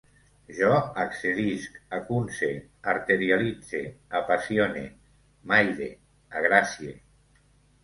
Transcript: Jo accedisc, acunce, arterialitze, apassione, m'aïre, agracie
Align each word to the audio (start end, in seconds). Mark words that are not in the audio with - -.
Jo 0.59 0.69
accedisc, 1.01 1.75
acunce, 1.97 2.49
arterialitze, 2.95 3.83
apassione, 4.23 4.83
m'aïre, 5.53 5.93
agracie 6.43 6.99